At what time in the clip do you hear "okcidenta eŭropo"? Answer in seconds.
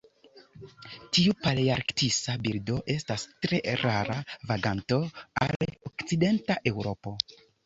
5.93-7.17